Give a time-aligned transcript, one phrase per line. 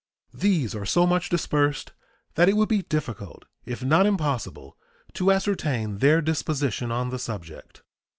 [0.33, 1.91] These are so much dispersed
[2.33, 4.75] that it would be difficult, if not impossible,
[5.13, 7.83] to ascertain their disposition on the subject.